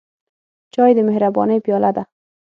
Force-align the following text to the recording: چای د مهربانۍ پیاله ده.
چای 0.73 0.91
د 0.97 0.99
مهربانۍ 1.09 1.59
پیاله 1.65 1.91
ده. 1.95 2.03